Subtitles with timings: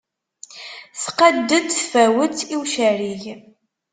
[1.03, 3.23] Tqadd-d tfawet i ucerrig.